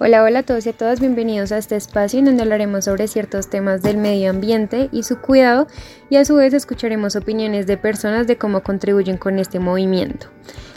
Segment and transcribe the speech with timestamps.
[0.00, 3.08] Hola, hola a todos y a todas, bienvenidos a este espacio en donde hablaremos sobre
[3.08, 5.66] ciertos temas del medio ambiente y su cuidado
[6.08, 10.28] y a su vez escucharemos opiniones de personas de cómo contribuyen con este movimiento.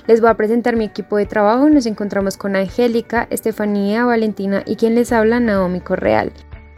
[0.07, 4.75] Les voy a presentar mi equipo de trabajo, nos encontramos con Angélica, Estefanía, Valentina y
[4.75, 6.31] quien les habla Naomi Correal.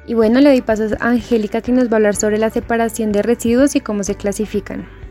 [0.06, 3.14] Y bueno, le doy pasos a Angélica que nos va a hablar sobre la separación
[3.14, 5.03] de residuos y cómo se clasifican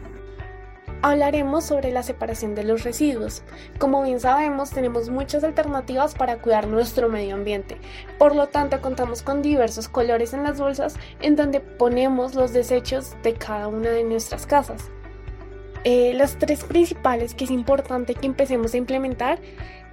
[1.03, 3.43] hablaremos sobre la separación de los residuos.
[3.79, 7.77] Como bien sabemos, tenemos muchas alternativas para cuidar nuestro medio ambiente.
[8.19, 13.17] Por lo tanto, contamos con diversos colores en las bolsas en donde ponemos los desechos
[13.23, 14.91] de cada una de nuestras casas.
[15.85, 19.41] Eh, las tres principales que es importante que empecemos a implementar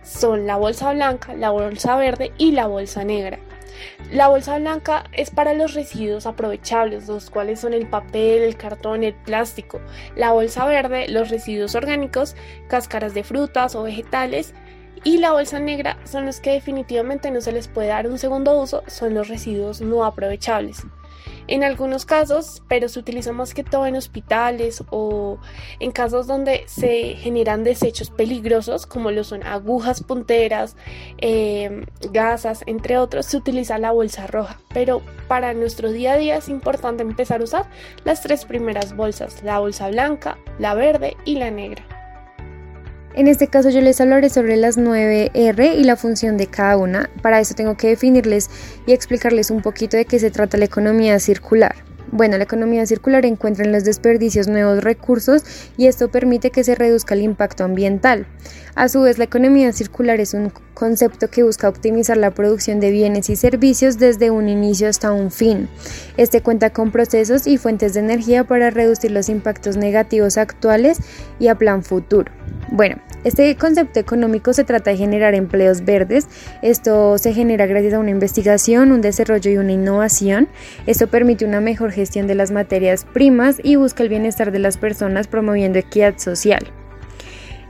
[0.03, 3.39] son la bolsa blanca, la bolsa verde y la bolsa negra.
[4.12, 9.04] La bolsa blanca es para los residuos aprovechables, los cuales son el papel, el cartón,
[9.04, 9.80] el plástico.
[10.16, 12.36] La bolsa verde, los residuos orgánicos,
[12.68, 14.54] cáscaras de frutas o vegetales.
[15.04, 18.59] Y la bolsa negra son los que definitivamente no se les puede dar un segundo
[18.59, 20.86] uso, son los residuos no aprovechables
[21.50, 25.39] en algunos casos, pero se utiliza más que todo en hospitales o
[25.80, 30.75] en casos donde se generan desechos peligrosos, como lo son agujas punteras,
[31.17, 34.59] em, gasas, entre otros, se utiliza la bolsa roja.
[34.73, 37.69] Pero para nuestro día a día es importante empezar a usar
[38.03, 41.89] las tres primeras bolsas, la bolsa blanca, la verde y la negra.
[43.16, 47.10] En este caso yo les hablaré sobre las 9R y la función de cada una.
[47.22, 48.50] Para eso tengo que definirles
[48.86, 51.76] y explicarles un poquito de qué se trata la economía circular.
[52.12, 55.44] Bueno, la economía circular encuentra en los desperdicios nuevos recursos
[55.78, 58.26] y esto permite que se reduzca el impacto ambiental.
[58.74, 62.92] A su vez, la economía circular es un concepto que busca optimizar la producción de
[62.92, 65.70] bienes y servicios desde un inicio hasta un fin.
[66.18, 71.00] Este cuenta con procesos y fuentes de energía para reducir los impactos negativos actuales
[71.40, 72.32] y a plan futuro.
[72.72, 76.28] Bueno, este concepto económico se trata de generar empleos verdes.
[76.62, 80.48] Esto se genera gracias a una investigación, un desarrollo y una innovación.
[80.86, 84.78] Esto permite una mejor gestión de las materias primas y busca el bienestar de las
[84.78, 86.72] personas promoviendo equidad social.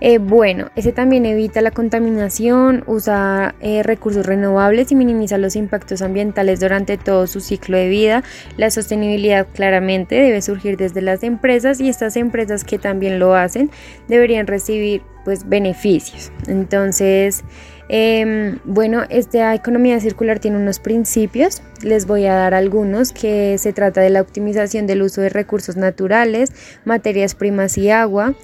[0.02, 6.02] Eh, bueno, ese también evita la contaminación, usa eh, recursos renovables y minimiza los impactos
[6.02, 8.24] ambientales durante todo su ciclo de vida.
[8.56, 13.72] La sostenibilidad claramente debe surgir desde las empresas y estas empresas que también lo hacen
[14.08, 16.32] deberían recibir pues beneficios.
[16.48, 17.44] Entonces,
[17.88, 23.74] em, bueno, esta economía circular tiene unos principios, les voy a dar algunos, que se
[23.74, 26.52] trata de la optimización del uso de recursos naturales,
[26.86, 28.36] materias primas y agua,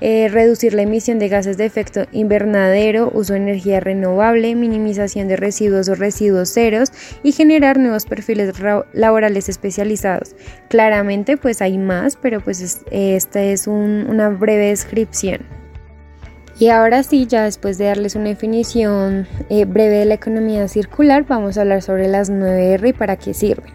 [0.00, 5.36] eh, reducir la emisión de gases de efecto invernadero, uso de energía renovable, minimización de
[5.36, 8.52] residuos o residuos ceros y generar nuevos perfiles
[8.92, 10.34] laborales especializados.
[10.68, 15.63] Claramente pues hay más, pero pues esta es una breve descripción.
[16.58, 21.24] Y ahora sí, ya después de darles una definición eh, breve de la economía circular,
[21.26, 23.72] vamos a hablar sobre las 9R y para qué sirven.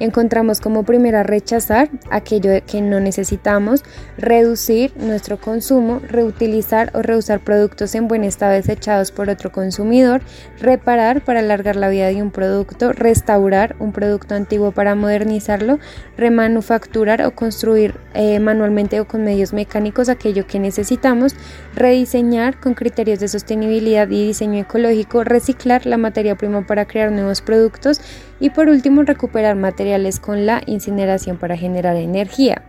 [0.00, 3.82] Encontramos como primera rechazar aquello que no necesitamos,
[4.16, 10.22] reducir nuestro consumo, reutilizar o reusar productos en buen estado desechados por otro consumidor,
[10.60, 15.78] reparar para alargar la vida de un producto, restaurar un producto antiguo para modernizarlo,
[16.16, 21.34] remanufacturar o construir eh, manualmente o con medios mecánicos aquello que necesitamos,
[21.74, 27.40] rediseñar con criterios de sostenibilidad y diseño ecológico, reciclar la materia prima para crear nuevos
[27.40, 28.00] productos
[28.40, 32.64] y por último recuperar materiales con la incineración para generar energía.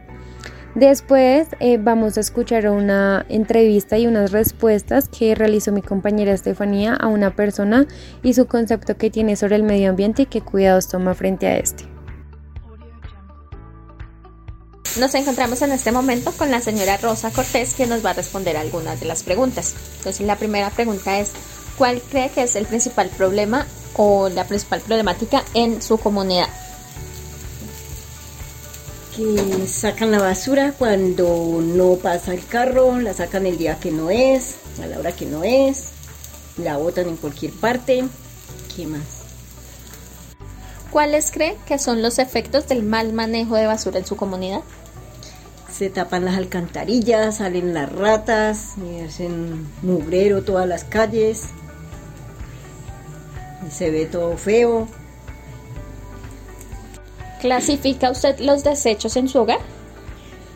[0.75, 6.94] Después eh, vamos a escuchar una entrevista y unas respuestas que realizó mi compañera Estefanía
[6.94, 7.88] a una persona
[8.22, 11.57] y su concepto que tiene sobre el medio ambiente y qué cuidados toma frente a
[11.57, 11.86] este.
[15.00, 18.57] Nos encontramos en este momento con la señora Rosa Cortés que nos va a responder
[18.57, 19.75] algunas de las preguntas.
[19.97, 21.31] Entonces la primera pregunta es,
[21.78, 26.47] ¿cuál cree que es el principal problema o la principal problemática en su comunidad?
[29.16, 34.09] Que sacan la basura cuando no pasa el carro, la sacan el día que no
[34.09, 35.89] es, a la hora que no es,
[36.57, 38.05] la botan en cualquier parte.
[38.75, 39.01] ¿Qué más?
[40.92, 44.62] ¿Cuáles cree que son los efectos del mal manejo de basura en su comunidad?
[45.71, 48.74] Se tapan las alcantarillas, salen las ratas,
[49.06, 51.50] hacen mugrero todas las calles
[53.69, 54.88] se ve todo feo.
[57.41, 59.59] ¿Clasifica usted los desechos en su hogar?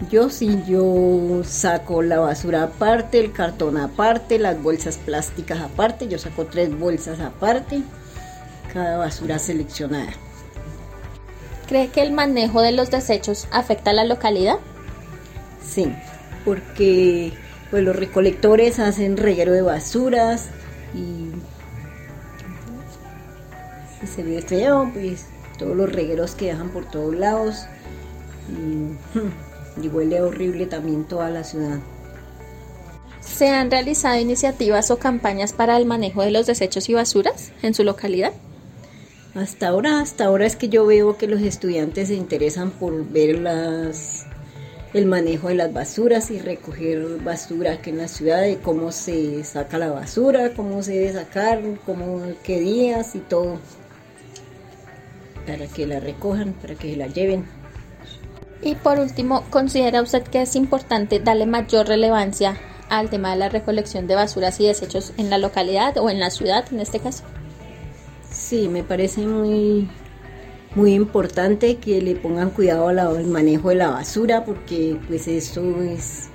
[0.09, 6.17] Yo sí, yo saco la basura aparte, el cartón aparte, las bolsas plásticas aparte, yo
[6.17, 7.83] saco tres bolsas aparte,
[8.73, 10.11] cada basura seleccionada.
[11.67, 14.57] ¿Cree que el manejo de los desechos afecta a la localidad?
[15.65, 15.87] Sí,
[16.43, 17.31] porque
[17.71, 20.47] pues, los recolectores hacen reguero de basuras
[20.93, 21.32] y y
[24.07, 25.25] se ve feo, pues
[25.57, 27.65] todos los regueros que dejan por todos lados
[28.49, 31.79] y, y huele horrible también toda la ciudad.
[33.21, 37.73] ¿Se han realizado iniciativas o campañas para el manejo de los desechos y basuras en
[37.73, 38.33] su localidad?
[39.33, 43.39] Hasta ahora, hasta ahora es que yo veo que los estudiantes se interesan por ver
[43.39, 44.27] las,
[44.93, 49.43] el manejo de las basuras y recoger basura aquí en la ciudad, de cómo se
[49.43, 53.57] saca la basura, cómo se debe sacar, cómo, qué días y todo,
[55.45, 57.45] para que la recojan, para que la lleven.
[58.61, 62.57] Y por último, ¿considera usted que es importante darle mayor relevancia
[62.89, 66.29] al tema de la recolección de basuras y desechos en la localidad o en la
[66.29, 67.23] ciudad en este caso?
[68.31, 69.89] Sí, me parece muy,
[70.75, 76.29] muy importante que le pongan cuidado al manejo de la basura porque pues eso es,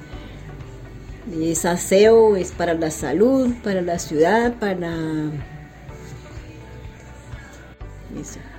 [1.35, 4.93] es aseo, es para la salud, para la ciudad, para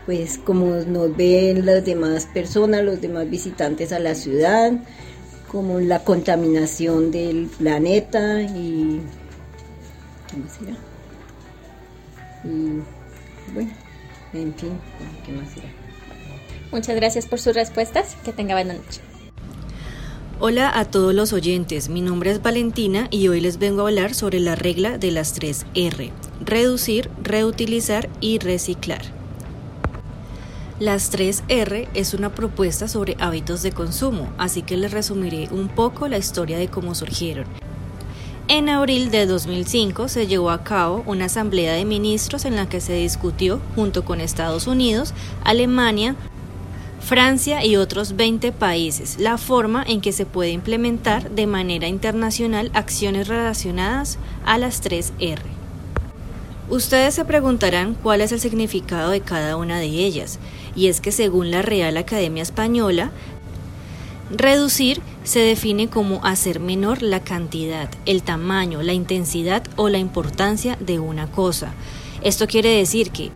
[0.10, 4.72] pues como nos ven las demás personas, los demás visitantes a la ciudad,
[5.52, 9.02] como la contaminación del planeta y
[10.28, 10.76] ¿qué más será?
[12.44, 12.82] Y
[13.54, 13.70] bueno,
[14.34, 14.72] en fin,
[15.24, 15.68] ¿qué más será?
[16.72, 18.16] Muchas gracias por sus respuestas.
[18.26, 19.02] Que tenga buena noche.
[20.40, 24.16] Hola a todos los oyentes, mi nombre es Valentina y hoy les vengo a hablar
[24.16, 26.12] sobre la regla de las tres R,
[26.44, 29.19] reducir, reutilizar y reciclar.
[30.80, 36.08] Las 3R es una propuesta sobre hábitos de consumo, así que les resumiré un poco
[36.08, 37.44] la historia de cómo surgieron.
[38.48, 42.80] En abril de 2005 se llevó a cabo una asamblea de ministros en la que
[42.80, 46.16] se discutió, junto con Estados Unidos, Alemania,
[47.02, 52.72] Francia y otros 20 países, la forma en que se puede implementar de manera internacional
[52.74, 55.59] acciones relacionadas a las 3R.
[56.70, 60.38] Ustedes se preguntarán cuál es el significado de cada una de ellas
[60.76, 63.10] y es que según la Real Academia Española,
[64.30, 70.78] reducir se define como hacer menor la cantidad, el tamaño, la intensidad o la importancia
[70.80, 71.74] de una cosa.
[72.22, 73.32] Esto quiere decir que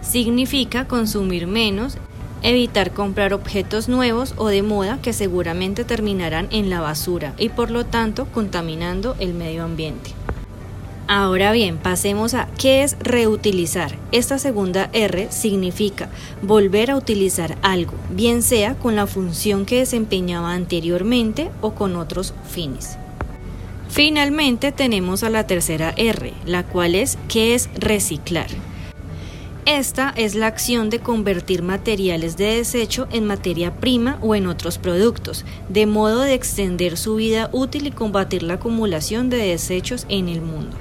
[0.00, 1.98] significa consumir menos,
[2.42, 7.70] evitar comprar objetos nuevos o de moda que seguramente terminarán en la basura y por
[7.70, 10.14] lo tanto contaminando el medio ambiente.
[11.10, 13.96] Ahora bien, pasemos a qué es reutilizar.
[14.12, 16.10] Esta segunda R significa
[16.42, 22.34] volver a utilizar algo, bien sea con la función que desempeñaba anteriormente o con otros
[22.46, 22.98] fines.
[23.88, 28.48] Finalmente tenemos a la tercera R, la cual es qué es reciclar.
[29.64, 34.76] Esta es la acción de convertir materiales de desecho en materia prima o en otros
[34.76, 40.28] productos, de modo de extender su vida útil y combatir la acumulación de desechos en
[40.28, 40.76] el mundo.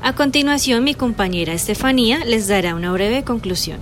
[0.00, 3.80] A continuación, mi compañera Estefanía les dará una breve conclusión.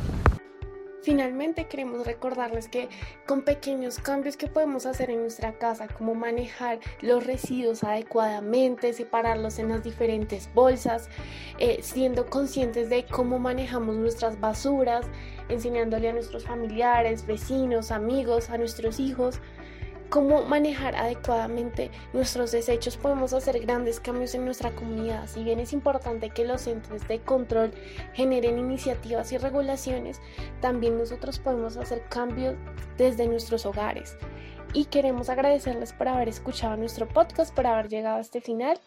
[1.02, 2.88] Finalmente queremos recordarles que
[3.28, 9.60] con pequeños cambios que podemos hacer en nuestra casa, como manejar los residuos adecuadamente, separarlos
[9.60, 11.08] en las diferentes bolsas,
[11.58, 15.06] eh, siendo conscientes de cómo manejamos nuestras basuras,
[15.48, 19.38] enseñándole a nuestros familiares, vecinos, amigos, a nuestros hijos,
[20.08, 25.26] cómo manejar adecuadamente nuestros desechos, podemos hacer grandes cambios en nuestra comunidad.
[25.26, 27.72] Si bien es importante que los centros de control
[28.14, 30.20] generen iniciativas y regulaciones,
[30.60, 32.56] también nosotros podemos hacer cambios
[32.96, 34.16] desde nuestros hogares.
[34.72, 38.78] Y queremos agradecerles por haber escuchado nuestro podcast, por haber llegado a este final.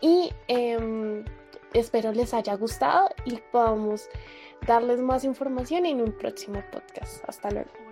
[0.00, 1.24] Y em,
[1.72, 4.08] espero les haya gustado y podamos
[4.66, 7.24] darles más información en un próximo podcast.
[7.28, 7.85] Hasta luego.